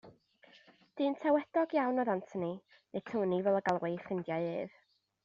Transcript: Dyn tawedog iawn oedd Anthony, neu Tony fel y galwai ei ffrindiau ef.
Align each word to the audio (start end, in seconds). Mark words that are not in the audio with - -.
Dyn 1.01 1.17
tawedog 1.25 1.75
iawn 1.77 2.03
oedd 2.03 2.11
Anthony, 2.13 2.49
neu 2.95 3.05
Tony 3.11 3.39
fel 3.49 3.59
y 3.59 3.61
galwai 3.69 3.93
ei 3.93 4.03
ffrindiau 4.07 4.49
ef. 4.55 4.81